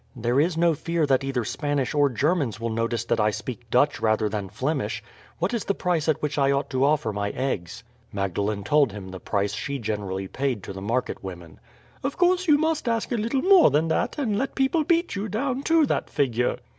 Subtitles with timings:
[0.15, 4.01] There is no fear that either Spanish or Germans will notice that I speak Dutch
[4.01, 5.03] rather than Flemish.
[5.37, 9.09] What is the price at which I ought to offer my eggs?" Magdalene told him
[9.09, 11.59] the price she generally paid to the market women.
[12.01, 15.27] "Of course you must ask a little more than that, and let people beat you
[15.27, 16.57] down to that figure."